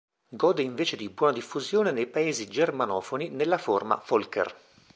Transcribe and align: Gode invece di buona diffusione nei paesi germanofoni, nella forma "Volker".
Gode 0.31 0.63
invece 0.63 0.95
di 0.97 1.11
buona 1.11 1.31
diffusione 1.33 1.91
nei 1.91 2.07
paesi 2.07 2.47
germanofoni, 2.47 3.29
nella 3.29 3.59
forma 3.59 4.01
"Volker". 4.07 4.55